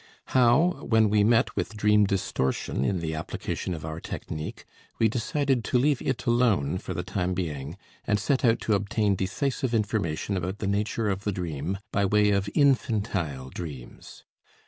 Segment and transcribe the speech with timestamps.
[0.29, 4.65] How, when we met with dream distortion in the application of our technique,
[4.97, 7.77] we decided to leave it alone for the time being,
[8.07, 12.31] and set out to obtain decisive information about the nature of the dream by way
[12.31, 14.23] of infantile dreams?